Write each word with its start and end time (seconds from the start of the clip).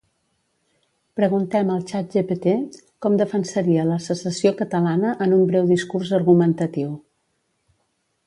Preguntem 1.19 1.67
al 1.73 1.83
Chat 1.89 2.07
gpt 2.15 2.55
com 3.05 3.19
defensaria 3.19 3.83
la 3.91 3.99
secessió 4.07 4.53
catalana 4.63 5.13
en 5.27 5.37
un 5.41 5.45
breu 5.51 5.69
discurs 5.75 6.15
argumentatiu 6.21 6.97